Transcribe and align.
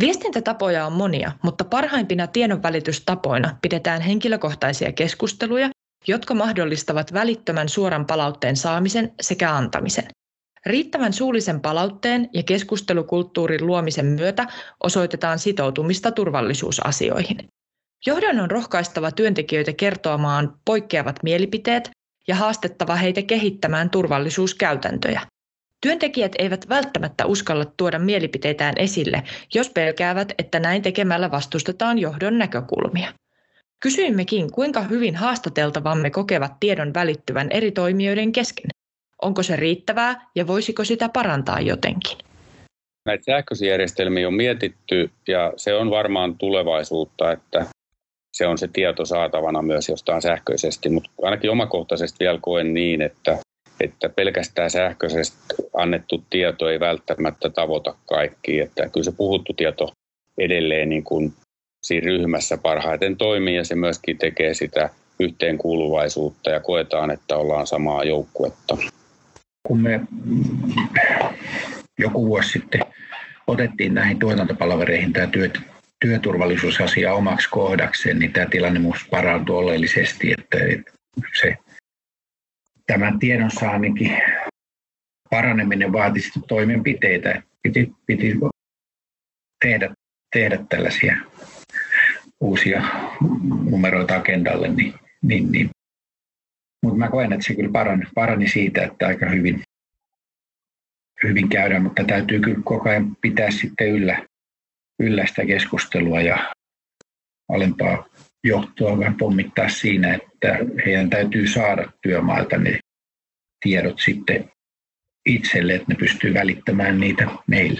Viestintätapoja 0.00 0.86
on 0.86 0.92
monia, 0.92 1.32
mutta 1.42 1.64
parhaimpina 1.64 2.26
tiedonvälitystapoina 2.26 3.56
pidetään 3.62 4.00
henkilökohtaisia 4.00 4.92
keskusteluja, 4.92 5.70
jotka 6.08 6.34
mahdollistavat 6.34 7.12
välittömän 7.12 7.68
suoran 7.68 8.06
palautteen 8.06 8.56
saamisen 8.56 9.12
sekä 9.20 9.54
antamisen. 9.54 10.04
Riittävän 10.66 11.12
suullisen 11.12 11.60
palautteen 11.60 12.28
ja 12.32 12.42
keskustelukulttuurin 12.42 13.66
luomisen 13.66 14.06
myötä 14.06 14.46
osoitetaan 14.84 15.38
sitoutumista 15.38 16.10
turvallisuusasioihin. 16.12 17.48
Johdon 18.06 18.40
on 18.40 18.50
rohkaistava 18.50 19.10
työntekijöitä 19.10 19.72
kertomaan 19.72 20.54
poikkeavat 20.64 21.22
mielipiteet 21.22 21.90
ja 22.28 22.34
haastettava 22.34 22.94
heitä 22.94 23.22
kehittämään 23.22 23.90
turvallisuuskäytäntöjä. 23.90 25.20
Työntekijät 25.80 26.32
eivät 26.38 26.68
välttämättä 26.68 27.26
uskalla 27.26 27.64
tuoda 27.64 27.98
mielipiteitään 27.98 28.74
esille, 28.76 29.22
jos 29.54 29.70
pelkäävät, 29.70 30.32
että 30.38 30.60
näin 30.60 30.82
tekemällä 30.82 31.30
vastustetaan 31.30 31.98
johdon 31.98 32.38
näkökulmia. 32.38 33.12
Kysyimmekin, 33.82 34.52
kuinka 34.52 34.82
hyvin 34.82 35.16
haastateltavamme 35.16 36.10
kokevat 36.10 36.52
tiedon 36.60 36.94
välittyvän 36.94 37.48
eri 37.50 37.70
toimijoiden 37.70 38.32
kesken. 38.32 38.70
Onko 39.22 39.42
se 39.42 39.56
riittävää 39.56 40.26
ja 40.34 40.46
voisiko 40.46 40.84
sitä 40.84 41.08
parantaa 41.08 41.60
jotenkin? 41.60 42.18
Näitä 43.06 43.24
sähköisiä 43.24 43.70
järjestelmiä 43.70 44.26
on 44.26 44.34
mietitty 44.34 45.10
ja 45.28 45.52
se 45.56 45.74
on 45.74 45.90
varmaan 45.90 46.38
tulevaisuutta, 46.38 47.32
että 47.32 47.66
se 48.32 48.46
on 48.46 48.58
se 48.58 48.68
tieto 48.68 49.04
saatavana 49.04 49.62
myös 49.62 49.88
jostain 49.88 50.22
sähköisesti, 50.22 50.88
mutta 50.88 51.10
ainakin 51.22 51.50
omakohtaisesti 51.50 52.16
vielä 52.24 52.38
koen 52.42 52.74
niin, 52.74 53.02
että, 53.02 53.38
että 53.80 54.08
pelkästään 54.08 54.70
sähköisesti 54.70 55.38
annettu 55.74 56.24
tieto 56.30 56.68
ei 56.68 56.80
välttämättä 56.80 57.50
tavoita 57.50 57.94
kaikki, 58.08 58.60
että 58.60 58.88
kyllä 58.88 59.04
se 59.04 59.12
puhuttu 59.12 59.52
tieto 59.52 59.92
edelleen 60.38 60.88
niin 60.88 61.04
kuin 61.04 61.32
siinä 61.82 62.04
ryhmässä 62.04 62.58
parhaiten 62.58 63.16
toimii 63.16 63.56
ja 63.56 63.64
se 63.64 63.74
myöskin 63.74 64.18
tekee 64.18 64.54
sitä 64.54 64.90
yhteenkuuluvaisuutta 65.20 66.50
ja 66.50 66.60
koetaan, 66.60 67.10
että 67.10 67.36
ollaan 67.36 67.66
samaa 67.66 68.04
joukkuetta. 68.04 68.76
Kun 69.66 69.80
me 69.80 70.00
joku 71.98 72.26
vuosi 72.26 72.48
sitten 72.48 72.80
otettiin 73.46 73.94
näihin 73.94 74.18
tuotantopalvereihin 74.18 75.12
tämä 75.12 75.26
työt, 75.26 75.58
työturvallisuusasia 76.00 77.14
omaksi 77.14 77.48
kohdakseen, 77.50 78.18
niin 78.18 78.32
tämä 78.32 78.46
tilanne 78.46 78.78
minusta 78.78 79.06
parantui 79.10 79.56
oleellisesti, 79.56 80.32
että 80.38 80.58
se 81.40 81.56
tämän 82.90 83.18
tiedonsaanninkin 83.18 84.18
paraneminen 85.30 85.92
vaatisi 85.92 86.40
toimenpiteitä. 86.48 87.42
Piti, 87.62 87.92
piti 88.06 88.34
tehdä, 89.64 89.94
tehdä 90.32 90.64
tällaisia 90.68 91.16
uusia 92.40 92.82
numeroita 93.70 94.16
agendalle, 94.16 94.68
niin, 94.68 94.94
niin, 95.22 95.52
niin. 95.52 95.70
mutta 96.82 96.98
mä 96.98 97.08
koen, 97.08 97.32
että 97.32 97.46
se 97.46 97.54
kyllä 97.54 97.70
parani, 97.72 98.06
parani 98.14 98.48
siitä, 98.48 98.84
että 98.84 99.06
aika 99.06 99.28
hyvin, 99.28 99.62
hyvin 101.22 101.48
käydään, 101.48 101.82
mutta 101.82 102.04
täytyy 102.04 102.40
kyllä 102.40 102.60
koko 102.64 102.88
ajan 102.88 103.16
pitää 103.20 103.50
sitten 103.50 103.88
yllä, 103.88 104.26
yllä 104.98 105.26
sitä 105.26 105.46
keskustelua 105.46 106.20
ja 106.20 106.54
alempaa 107.48 108.06
johtoa 108.44 108.98
vähän 108.98 109.16
pommittaa 109.16 109.68
siinä, 109.68 110.14
että 110.14 110.58
heidän 110.86 111.10
täytyy 111.10 111.48
saada 111.48 111.92
työmailta 112.02 112.56
ne 112.56 112.78
tiedot 113.64 113.98
sitten 114.04 114.50
itselle, 115.26 115.74
että 115.74 115.86
ne 115.88 115.94
pystyy 115.94 116.34
välittämään 116.34 117.00
niitä 117.00 117.26
meille. 117.46 117.78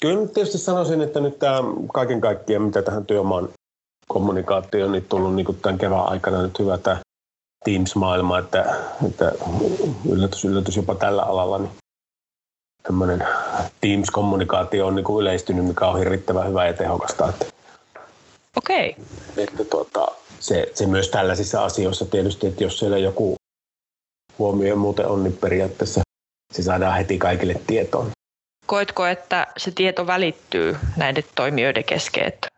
Kyllä 0.00 0.26
tietysti 0.26 0.58
sanoisin, 0.58 1.00
että 1.00 1.20
nyt 1.20 1.38
tämä 1.38 1.58
kaiken 1.92 2.20
kaikkiaan, 2.20 2.62
mitä 2.62 2.82
tähän 2.82 3.06
työmaan 3.06 3.48
kommunikaatioon, 4.08 4.92
niin 4.92 5.04
tullut 5.04 5.34
niin 5.34 5.46
kuin 5.46 5.60
tämän 5.60 5.78
kevään 5.78 6.08
aikana 6.08 6.42
nyt 6.42 6.58
hyvä 6.58 6.78
tämä 6.78 7.00
Teams-maailma, 7.64 8.38
että, 8.38 8.74
että 9.08 9.32
yllätys, 10.10 10.44
yllätys 10.44 10.76
jopa 10.76 10.94
tällä 10.94 11.22
alalla, 11.22 11.58
niin 11.58 11.70
tämmöinen 12.82 13.26
Teams-kommunikaatio 13.80 14.86
on 14.86 14.94
niin 14.94 15.04
kuin 15.04 15.22
yleistynyt, 15.22 15.64
mikä 15.66 15.86
on 15.86 15.98
hirvittävän 15.98 16.48
hyvä 16.48 16.66
ja 16.66 16.72
tehokasta. 16.72 17.28
Että, 17.28 17.57
Okei. 18.58 18.96
Okay. 18.98 19.44
Että 19.44 19.64
tuota, 19.64 20.08
se, 20.40 20.70
se, 20.74 20.86
myös 20.86 21.08
tällaisissa 21.08 21.64
asioissa 21.64 22.04
tietysti, 22.04 22.46
että 22.46 22.64
jos 22.64 22.78
siellä 22.78 22.98
joku 22.98 23.36
huomio 24.38 24.76
muuten 24.76 25.06
on, 25.06 25.24
niin 25.24 25.36
periaatteessa 25.36 26.00
se 26.52 26.62
saadaan 26.62 26.96
heti 26.96 27.18
kaikille 27.18 27.60
tietoon. 27.66 28.10
Koetko, 28.66 29.06
että 29.06 29.46
se 29.56 29.70
tieto 29.70 30.06
välittyy 30.06 30.76
näiden 30.96 31.24
toimijoiden 31.34 31.84
kesken, 31.84 32.26
että 32.26 32.48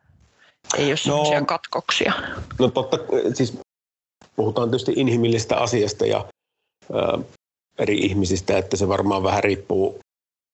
ei 0.77 0.91
ole 0.91 0.97
sellaisia 0.97 1.41
no, 1.41 1.47
katkoksia? 1.47 2.13
No 2.59 2.71
totta, 2.71 2.99
siis 3.35 3.59
puhutaan 4.37 4.71
tietysti 4.71 4.93
inhimillisestä 4.97 5.57
asiasta 5.57 6.07
ja 6.07 6.25
ä, 6.95 7.19
eri 7.79 7.99
ihmisistä, 7.99 8.59
että 8.59 8.77
se 8.77 8.89
varmaan 8.89 9.23
vähän 9.23 9.45
riippuu 9.45 10.00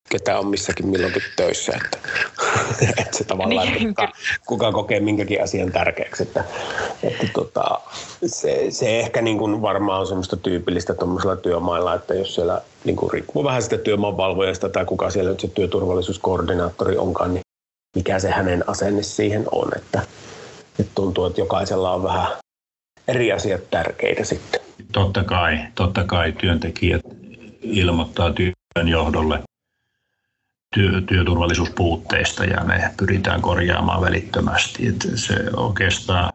ketä 0.08 0.38
on 0.38 0.46
missäkin 0.46 0.86
milloinkin 0.86 1.22
töissä. 1.36 1.72
Että, 1.84 1.98
että 3.00 3.18
se 3.18 3.24
tavallaan, 3.24 3.68
niin, 3.68 3.88
että 3.88 4.06
kuka, 4.06 4.18
kuka 4.46 4.72
kokee 4.72 5.00
minkäkin 5.00 5.42
asian 5.42 5.72
tärkeäksi. 5.72 6.22
Että, 6.22 6.44
että 7.02 7.26
tota, 7.34 7.80
se, 8.26 8.66
se, 8.70 9.00
ehkä 9.00 9.22
niin 9.22 9.38
kuin 9.38 9.62
varmaan 9.62 10.00
on 10.00 10.06
semmoista 10.06 10.36
tyypillistä 10.36 10.94
tuommoisella 10.94 11.36
työmailla, 11.36 11.94
että 11.94 12.14
jos 12.14 12.34
siellä 12.34 12.60
niin 12.84 12.96
kuin 12.96 13.12
riippuu 13.12 13.44
vähän 13.44 13.62
sitä 13.62 13.78
työmaanvalvojasta 13.78 14.68
tai 14.68 14.84
kuka 14.84 15.10
siellä 15.10 15.30
nyt 15.30 15.40
se 15.40 15.48
työturvallisuuskoordinaattori 15.48 16.96
onkaan, 16.96 17.34
niin 17.34 17.42
mikä 17.96 18.18
se 18.18 18.30
hänen 18.30 18.64
asenne 18.66 19.02
siihen 19.02 19.44
on. 19.52 19.68
Että, 19.76 20.02
että 20.78 20.92
tuntuu, 20.94 21.24
että 21.24 21.40
jokaisella 21.40 21.92
on 21.92 22.02
vähän 22.02 22.26
eri 23.08 23.32
asiat 23.32 23.70
tärkeitä 23.70 24.24
sitten. 24.24 24.60
Totta 24.92 25.24
kai, 25.24 25.58
totta 25.74 26.04
kai 26.04 26.32
työntekijät 26.32 27.00
ilmoittaa 27.62 28.32
työn 28.32 28.88
johdolle 28.88 29.38
työ, 30.74 31.00
työturvallisuuspuutteista 31.00 32.44
ja 32.44 32.64
ne 32.64 32.90
pyritään 32.96 33.42
korjaamaan 33.42 34.00
välittömästi. 34.00 34.88
Et 34.88 35.06
se 35.14 35.34
oikeastaan 35.56 36.32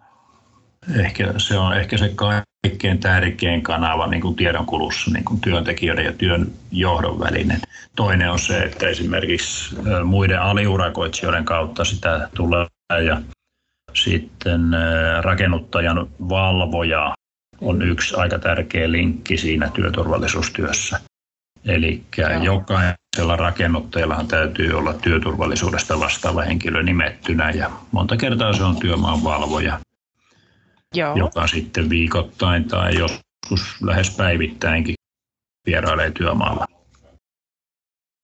ehkä, 1.00 1.34
se 1.38 1.58
on 1.58 1.78
ehkä 1.78 1.98
se 1.98 2.14
kaikkein 2.16 3.00
tärkein 3.00 3.62
kanava 3.62 4.08
niin 4.08 4.22
kuin 4.22 4.36
tiedonkulussa 4.36 5.12
niin 5.12 5.26
kuin 5.26 5.42
työntekijöiden 5.42 6.06
ja 6.06 6.14
työn 6.14 6.52
johdon 6.72 7.20
välinen. 7.20 7.60
Toinen 7.96 8.32
on 8.32 8.40
se, 8.40 8.60
että 8.60 8.88
esimerkiksi 8.88 9.76
muiden 10.06 10.42
aliurakoitsijoiden 10.42 11.46
kautta 11.46 11.86
sitä 11.86 12.30
tulee 12.36 12.68
ja 13.06 13.22
sitten 13.94 14.62
rakennuttajan 15.22 16.08
valvoja 16.30 17.16
on 17.62 17.82
yksi 17.82 18.16
aika 18.16 18.40
tärkeä 18.40 18.92
linkki 18.92 19.38
siinä 19.38 19.70
työturvallisuustyössä. 19.74 21.00
Eli 21.66 22.04
jokaisella 22.42 23.36
rakennuttajallahan 23.36 24.28
täytyy 24.28 24.74
olla 24.74 24.94
työturvallisuudesta 24.94 26.00
vastaava 26.00 26.42
henkilö 26.42 26.84
nimettynä 26.84 27.50
ja 27.52 27.72
monta 27.92 28.18
kertaa 28.18 28.54
se 28.54 28.64
on 28.64 28.80
työmaanvalvoja, 28.80 29.80
Joo. 30.96 31.16
joka 31.16 31.48
sitten 31.48 31.90
viikoittain 31.90 32.68
tai 32.68 32.96
joskus 32.98 33.82
lähes 33.82 34.16
päivittäinkin 34.18 34.96
vierailee 35.66 36.12
työmaalla. 36.12 36.68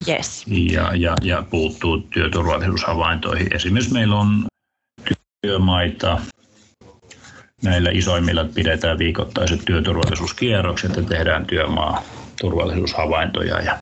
Yes. 0.07 0.45
Ja, 0.47 0.95
ja, 0.95 1.13
ja 1.21 1.43
puuttuu 1.49 1.97
työturvallisuushavaintoihin. 1.97 3.55
Esimerkiksi 3.55 3.93
meillä 3.93 4.15
on 4.15 4.45
työmaita, 5.41 6.21
näillä 7.63 7.89
isoimmilla 7.93 8.45
pidetään 8.55 8.97
viikoittaiset 8.97 9.65
työturvallisuuskierrokset 9.65 10.95
ja 10.95 11.03
tehdään 11.03 11.45
työmaa 11.45 12.03
turvallisuushavaintoja 12.41 13.61
ja 13.61 13.77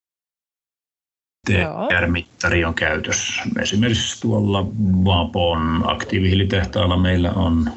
TR-mittari 1.48 2.66
on 2.66 2.74
käytössä. 2.74 3.44
Esimerkiksi 3.62 4.22
tuolla 4.22 4.66
Vapon 5.06 5.84
aktiivihiilitehtaalla 5.86 6.98
meillä 6.98 7.32
on 7.32 7.72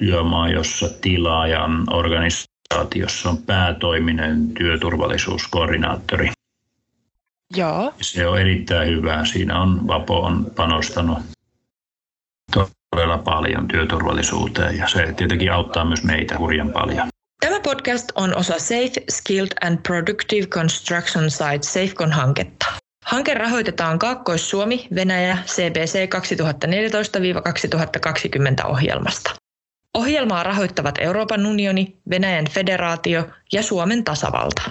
työmaa, 0.00 0.48
jossa 0.48 0.88
tilaajan 1.00 1.94
organisaatiossa 1.94 3.30
on 3.30 3.38
päätoiminen 3.38 4.54
työturvallisuuskoordinaattori. 4.54 6.30
Joo. 7.56 7.94
Se 8.00 8.26
on 8.26 8.40
erittäin 8.40 8.88
hyvä. 8.88 9.24
Siinä 9.24 9.62
on 9.62 9.86
Vapo 9.86 10.20
on 10.20 10.46
panostanut 10.56 11.18
todella 12.90 13.18
paljon 13.18 13.68
työturvallisuuteen 13.68 14.76
ja 14.76 14.88
se 14.88 15.12
tietenkin 15.16 15.52
auttaa 15.52 15.84
myös 15.84 16.04
meitä 16.04 16.38
hurjan 16.38 16.72
paljon. 16.72 17.11
Tämä 17.42 17.60
podcast 17.60 18.08
on 18.14 18.36
osa 18.36 18.58
Safe, 18.58 18.92
Skilled 19.10 19.52
and 19.60 19.78
Productive 19.88 20.46
Construction 20.46 21.30
Site 21.30 21.62
SafeCon-hanketta. 21.62 22.72
Hanke 23.04 23.34
rahoitetaan 23.34 23.98
Kaakkois-Suomi, 23.98 24.88
Venäjä, 24.94 25.38
CBC 25.46 26.08
2014-2020 28.64 28.66
ohjelmasta. 28.66 29.30
Ohjelmaa 29.94 30.42
rahoittavat 30.42 30.94
Euroopan 30.98 31.46
unioni, 31.46 31.96
Venäjän 32.10 32.44
federaatio 32.50 33.28
ja 33.52 33.62
Suomen 33.62 34.04
tasavalta. 34.04 34.62